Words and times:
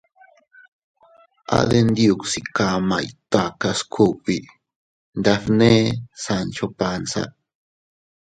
—A 1.57 1.59
Denyuksi 1.69 2.39
kamay 2.57 3.07
takas 3.31 3.79
kugbi 3.93 4.37
—nbefne 5.19 5.71
Sancho 6.23 6.67
Panza. 6.77 7.23